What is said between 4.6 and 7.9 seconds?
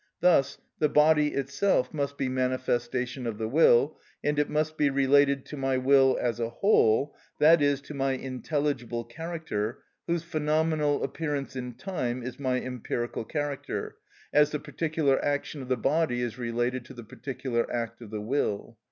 be related to my will as a whole, that is,